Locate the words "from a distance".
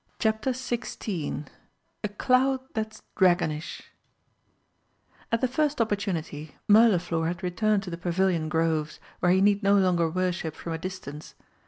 10.55-11.35